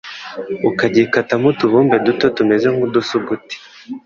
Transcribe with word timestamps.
ukagikatamo 0.69 1.45
utubumbe 1.51 1.95
duto 2.05 2.25
tumeze 2.35 2.67
nk’udusuguti. 2.73 3.55